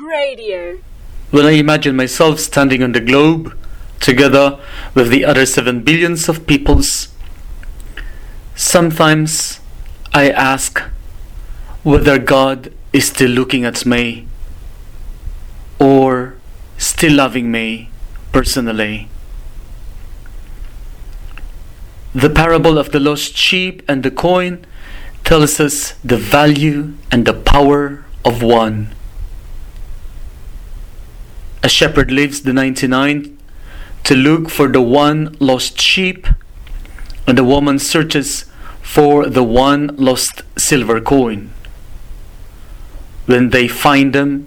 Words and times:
Radio. 0.00 0.78
When 1.30 1.46
I 1.46 1.52
imagine 1.52 1.96
myself 1.96 2.38
standing 2.38 2.82
on 2.82 2.92
the 2.92 3.00
globe, 3.00 3.56
together 4.00 4.58
with 4.94 5.08
the 5.08 5.24
other 5.24 5.46
seven 5.46 5.82
billions 5.82 6.28
of 6.28 6.46
peoples, 6.46 7.08
sometimes 8.54 9.60
I 10.12 10.30
ask 10.30 10.80
whether 11.82 12.18
God 12.18 12.72
is 12.92 13.06
still 13.06 13.30
looking 13.30 13.64
at 13.64 13.86
me 13.86 14.26
or 15.78 16.36
still 16.78 17.14
loving 17.14 17.50
me 17.50 17.90
personally. 18.32 19.08
The 22.14 22.30
parable 22.30 22.78
of 22.78 22.92
the 22.92 23.00
lost 23.00 23.36
sheep 23.36 23.82
and 23.88 24.02
the 24.02 24.10
coin 24.10 24.64
tells 25.24 25.60
us 25.60 25.92
the 26.04 26.16
value 26.16 26.94
and 27.10 27.26
the 27.26 27.34
power 27.34 28.04
of 28.24 28.42
one. 28.42 28.95
A 31.66 31.68
shepherd 31.68 32.12
leaves 32.12 32.42
the 32.42 32.52
99 32.52 33.36
to 34.04 34.14
look 34.14 34.48
for 34.48 34.68
the 34.68 34.80
one 34.80 35.36
lost 35.40 35.80
sheep, 35.80 36.28
and 37.26 37.36
the 37.36 37.42
woman 37.42 37.80
searches 37.80 38.44
for 38.82 39.26
the 39.28 39.42
one 39.42 39.88
lost 39.96 40.42
silver 40.56 41.00
coin. 41.00 41.50
When 43.24 43.50
they 43.50 43.66
find 43.66 44.12
them, 44.12 44.46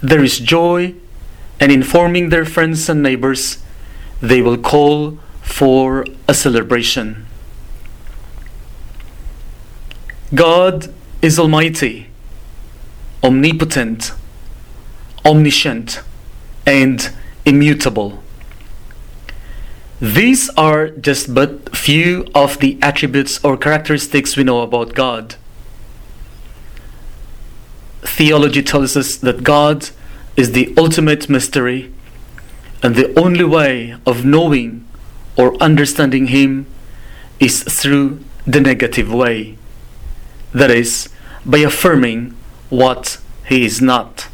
there 0.00 0.22
is 0.22 0.38
joy, 0.38 0.94
and 1.58 1.72
informing 1.72 2.28
their 2.28 2.44
friends 2.44 2.88
and 2.88 3.02
neighbors, 3.02 3.58
they 4.20 4.40
will 4.40 4.56
call 4.56 5.18
for 5.42 6.06
a 6.28 6.34
celebration. 6.34 7.26
God 10.32 10.94
is 11.20 11.36
Almighty, 11.36 12.10
omnipotent, 13.24 14.12
omniscient, 15.24 16.00
and 16.66 17.10
immutable. 17.44 18.22
These 20.00 20.50
are 20.50 20.88
just 20.88 21.34
but 21.34 21.74
few 21.74 22.26
of 22.34 22.58
the 22.58 22.78
attributes 22.82 23.42
or 23.44 23.56
characteristics 23.56 24.36
we 24.36 24.44
know 24.44 24.60
about 24.60 24.94
God. 24.94 25.36
Theology 28.02 28.62
tells 28.62 28.96
us 28.96 29.16
that 29.16 29.44
God 29.44 29.90
is 30.36 30.52
the 30.52 30.74
ultimate 30.76 31.28
mystery, 31.28 31.92
and 32.82 32.96
the 32.96 33.18
only 33.18 33.44
way 33.44 33.96
of 34.04 34.24
knowing 34.24 34.86
or 35.36 35.56
understanding 35.62 36.26
Him 36.26 36.66
is 37.40 37.62
through 37.62 38.20
the 38.46 38.60
negative 38.60 39.12
way. 39.12 39.56
That 40.52 40.70
is, 40.70 41.08
by 41.46 41.58
affirming 41.58 42.36
what 42.68 43.18
He 43.46 43.64
is 43.64 43.80
not. 43.80 44.28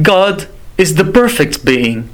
God 0.00 0.46
is 0.78 0.94
the 0.94 1.04
perfect 1.04 1.64
being 1.64 2.08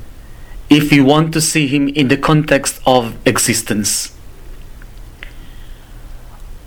if 0.71 0.93
you 0.93 1.05
want 1.05 1.33
to 1.35 1.41
see 1.41 1.67
Him 1.67 1.89
in 1.89 2.09
the 2.09 2.17
context 2.17 2.81
of 2.87 3.17
existence. 3.27 4.17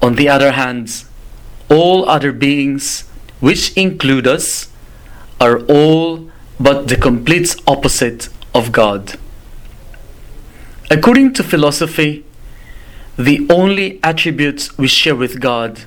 On 0.01 0.15
the 0.15 0.29
other 0.29 0.51
hand, 0.51 1.03
all 1.69 2.07
other 2.07 2.31
beings, 2.31 3.01
which 3.39 3.73
include 3.75 4.27
us, 4.27 4.69
are 5.41 5.59
all 5.65 6.29
but 6.59 6.87
the 6.87 6.95
complete 6.95 7.55
opposite 7.67 8.29
of 8.53 8.71
God. 8.71 9.17
According 10.91 11.33
to 11.33 11.43
philosophy, 11.43 12.25
the 13.17 13.45
only 13.49 13.99
attribute 14.03 14.77
we 14.77 14.87
share 14.87 15.15
with 15.15 15.41
God 15.41 15.81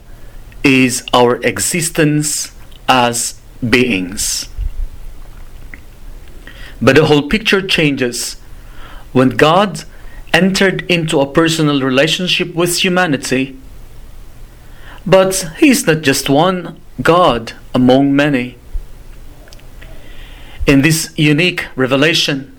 is 0.62 1.04
our 1.12 1.36
existence 1.36 2.52
as 2.88 3.40
beings. 3.68 4.48
But 6.82 6.96
the 6.96 7.06
whole 7.06 7.28
picture 7.28 7.64
changes 7.64 8.34
when 9.12 9.30
God 9.30 9.84
entered 10.32 10.82
into 10.90 11.20
a 11.20 11.30
personal 11.30 11.80
relationship 11.80 12.54
with 12.54 12.82
humanity. 12.82 13.56
But 15.06 15.52
He 15.58 15.70
is 15.70 15.86
not 15.86 16.02
just 16.02 16.28
one 16.28 16.80
God 17.00 17.52
among 17.72 18.16
many. 18.16 18.56
In 20.66 20.82
this 20.82 21.12
unique 21.16 21.66
revelation, 21.76 22.56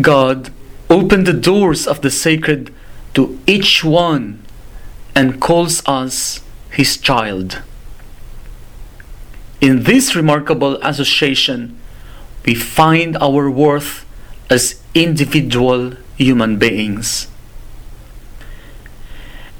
God 0.00 0.50
opened 0.90 1.26
the 1.26 1.32
doors 1.32 1.86
of 1.86 2.00
the 2.00 2.10
sacred 2.10 2.74
to 3.14 3.38
each 3.46 3.84
one 3.84 4.42
and 5.14 5.40
calls 5.40 5.82
us 5.86 6.40
His 6.70 6.96
child. 6.96 7.62
In 9.60 9.84
this 9.84 10.16
remarkable 10.16 10.76
association, 10.82 11.78
we 12.44 12.54
find 12.54 13.16
our 13.18 13.50
worth 13.50 14.04
as 14.50 14.80
individual 14.94 15.94
human 16.16 16.58
beings. 16.58 17.28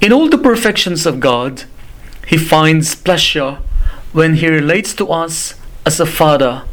In 0.01 0.11
all 0.11 0.29
the 0.29 0.37
perfections 0.37 1.05
of 1.05 1.19
God, 1.19 1.63
He 2.27 2.37
finds 2.37 2.95
pleasure 2.95 3.59
when 4.11 4.35
He 4.35 4.47
relates 4.47 4.93
to 4.95 5.07
us 5.09 5.55
as 5.85 5.99
a 5.99 6.05
Father, 6.05 6.63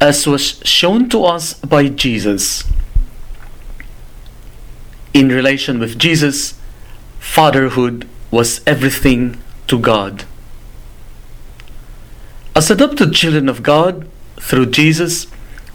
as 0.00 0.26
was 0.26 0.60
shown 0.64 1.08
to 1.10 1.24
us 1.24 1.54
by 1.54 1.88
Jesus. 1.88 2.64
In 5.14 5.28
relation 5.28 5.78
with 5.78 5.98
Jesus, 5.98 6.54
fatherhood 7.18 8.08
was 8.30 8.60
everything 8.66 9.40
to 9.66 9.78
God. 9.78 10.24
As 12.54 12.70
adopted 12.70 13.14
children 13.14 13.48
of 13.48 13.62
God, 13.62 14.08
through 14.40 14.66
Jesus, 14.66 15.26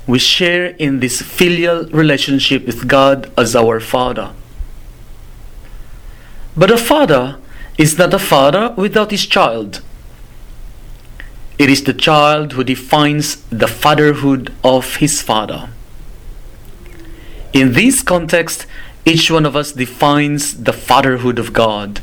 we 0.05 0.19
share 0.19 0.67
in 0.67 0.99
this 0.99 1.21
filial 1.21 1.85
relationship 1.87 2.65
with 2.65 2.87
God 2.87 3.31
as 3.37 3.55
our 3.55 3.79
Father. 3.79 4.33
But 6.55 6.71
a 6.71 6.77
father 6.77 7.39
is 7.77 7.97
not 7.97 8.13
a 8.13 8.19
father 8.19 8.73
without 8.77 9.11
his 9.11 9.25
child. 9.25 9.81
It 11.57 11.69
is 11.69 11.83
the 11.83 11.93
child 11.93 12.53
who 12.53 12.63
defines 12.63 13.37
the 13.49 13.67
fatherhood 13.67 14.53
of 14.63 14.97
his 14.97 15.21
father. 15.21 15.69
In 17.53 17.73
this 17.73 18.01
context, 18.01 18.65
each 19.05 19.29
one 19.29 19.45
of 19.45 19.55
us 19.55 19.71
defines 19.71 20.63
the 20.63 20.73
fatherhood 20.73 21.37
of 21.37 21.53
God. 21.53 22.01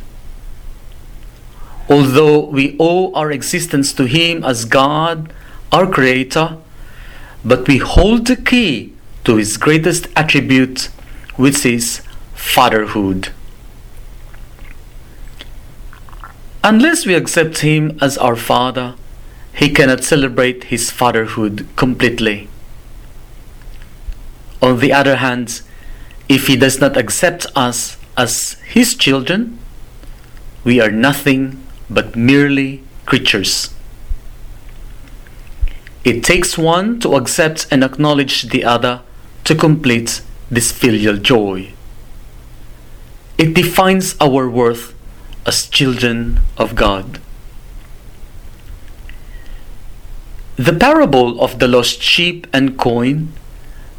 Although 1.89 2.45
we 2.45 2.77
owe 2.79 3.13
our 3.13 3.31
existence 3.31 3.91
to 3.93 4.05
Him 4.05 4.45
as 4.45 4.63
God, 4.63 5.33
our 5.71 5.87
Creator, 5.87 6.57
but 7.43 7.67
we 7.67 7.77
hold 7.77 8.27
the 8.27 8.35
key 8.35 8.93
to 9.23 9.37
His 9.37 9.57
greatest 9.57 10.07
attribute, 10.15 10.89
which 11.35 11.65
is 11.65 12.01
fatherhood. 12.33 13.29
Unless 16.63 17.05
we 17.05 17.15
accept 17.15 17.59
Him 17.59 17.97
as 18.01 18.17
our 18.17 18.35
Father, 18.35 18.95
He 19.53 19.69
cannot 19.69 20.03
celebrate 20.03 20.65
His 20.65 20.91
fatherhood 20.91 21.67
completely. 21.75 22.47
On 24.61 24.79
the 24.79 24.93
other 24.93 25.15
hand, 25.17 25.61
if 26.29 26.47
He 26.47 26.55
does 26.55 26.79
not 26.79 26.97
accept 26.97 27.47
us 27.55 27.97
as 28.15 28.53
His 28.65 28.95
children, 28.95 29.57
we 30.63 30.79
are 30.79 30.91
nothing 30.91 31.63
but 31.89 32.15
merely 32.15 32.83
creatures. 33.05 33.73
It 36.03 36.23
takes 36.23 36.57
one 36.57 36.99
to 37.01 37.15
accept 37.15 37.67
and 37.69 37.83
acknowledge 37.83 38.49
the 38.49 38.63
other 38.63 39.01
to 39.43 39.55
complete 39.55 40.21
this 40.49 40.71
filial 40.71 41.17
joy. 41.17 41.73
It 43.37 43.53
defines 43.53 44.15
our 44.19 44.49
worth 44.49 44.93
as 45.45 45.67
children 45.67 46.39
of 46.57 46.75
God. 46.75 47.19
The 50.57 50.73
parable 50.73 51.41
of 51.41 51.59
the 51.59 51.67
lost 51.67 52.01
sheep 52.01 52.45
and 52.53 52.77
coin 52.77 53.33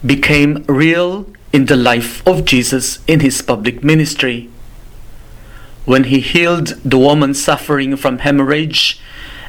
became 0.04 0.64
real 0.68 1.26
in 1.52 1.66
the 1.66 1.76
life 1.76 2.26
of 2.26 2.44
Jesus 2.44 2.98
in 3.06 3.20
his 3.20 3.42
public 3.42 3.82
ministry. 3.82 4.48
When 5.84 6.04
he 6.04 6.20
healed 6.20 6.68
the 6.84 6.98
woman 6.98 7.34
suffering 7.34 7.96
from 7.96 8.18
hemorrhage 8.18 9.00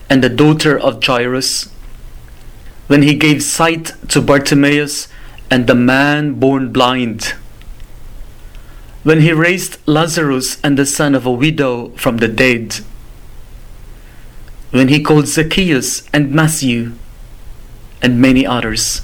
and 0.10 0.24
the 0.24 0.30
daughter 0.30 0.78
of 0.78 1.04
Jairus, 1.04 1.70
when 2.94 3.02
he 3.02 3.16
gave 3.16 3.42
sight 3.42 3.92
to 4.08 4.22
Bartimaeus 4.22 5.08
and 5.50 5.66
the 5.66 5.74
man 5.74 6.36
born 6.36 6.72
blind, 6.72 7.34
when 9.02 9.22
he 9.22 9.32
raised 9.32 9.80
Lazarus 9.88 10.62
and 10.64 10.78
the 10.78 10.86
son 10.86 11.16
of 11.16 11.26
a 11.26 11.32
widow 11.32 11.90
from 11.96 12.18
the 12.18 12.28
dead, 12.28 12.76
when 14.70 14.90
he 14.90 15.02
called 15.02 15.28
Zacchaeus 15.28 16.08
and 16.14 16.32
Matthew 16.32 16.92
and 18.00 18.22
many 18.22 18.46
others. 18.46 19.02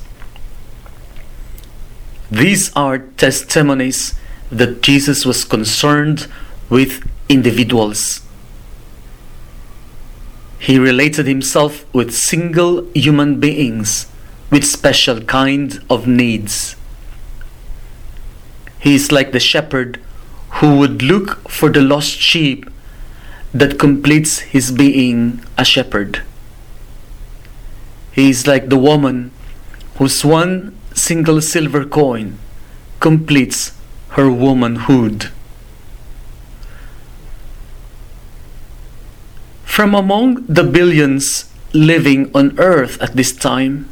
These 2.29 2.71
are 2.75 2.99
testimonies 2.99 4.13
that 4.51 4.83
Jesus 4.83 5.25
was 5.25 5.43
concerned 5.43 6.27
with 6.69 7.09
individuals. 7.27 8.21
He 10.59 10.77
related 10.77 11.25
himself 11.25 11.85
with 11.93 12.13
single 12.13 12.85
human 12.93 13.39
beings 13.39 14.07
with 14.51 14.65
special 14.65 15.21
kind 15.21 15.81
of 15.89 16.05
needs. 16.05 16.75
He 18.79 18.95
is 18.95 19.11
like 19.11 19.31
the 19.31 19.39
shepherd 19.39 19.99
who 20.59 20.77
would 20.77 21.01
look 21.01 21.49
for 21.49 21.69
the 21.69 21.81
lost 21.81 22.17
sheep 22.17 22.69
that 23.53 23.79
completes 23.79 24.39
his 24.39 24.71
being 24.71 25.43
a 25.57 25.63
shepherd. 25.63 26.23
He 28.11 28.29
is 28.29 28.45
like 28.45 28.69
the 28.69 28.77
woman 28.77 29.31
whose 29.97 30.25
one 30.25 30.77
single 30.93 31.41
silver 31.41 31.85
coin 31.85 32.37
completes 32.99 33.71
her 34.09 34.29
womanhood. 34.29 35.31
From 39.79 39.95
among 39.95 40.43
the 40.47 40.65
billions 40.65 41.49
living 41.71 42.29
on 42.35 42.59
earth 42.59 43.01
at 43.01 43.15
this 43.15 43.31
time, 43.31 43.87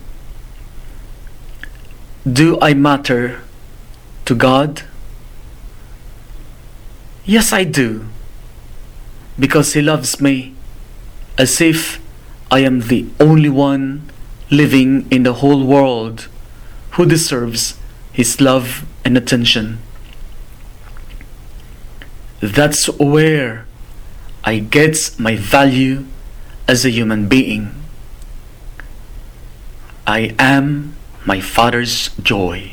do 2.28 2.60
I 2.60 2.74
matter 2.74 3.39
to 4.25 4.36
God? 4.36 4.84
Yes, 7.24 7.54
I 7.54 7.63
do. 7.63 8.06
Because 9.39 9.75
He 9.75 9.81
loves 9.81 10.19
me 10.19 10.56
as 11.38 11.62
if 11.62 12.01
I 12.51 12.60
am 12.68 12.81
the 12.92 13.07
only 13.22 13.48
one 13.48 14.12
living 14.51 15.07
in 15.10 15.24
the 15.24 15.36
whole 15.36 15.63
world 15.63 16.28
who 17.00 17.06
deserves 17.06 17.80
His 18.12 18.42
love 18.42 18.86
and 19.06 19.18
attention. 19.18 19.80
That's 22.42 22.88
where 23.00 23.67
I 24.48 24.60
get 24.60 25.12
my 25.20 25.36
value 25.36 26.06
as 26.70 26.86
a 26.86 26.90
human 26.90 27.28
being. 27.28 27.84
I 30.08 30.34
am 30.40 30.96
my 31.26 31.42
Father's 31.42 32.12
joy. 32.24 32.72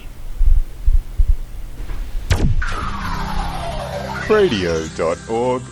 radio.org.au 4.31 5.65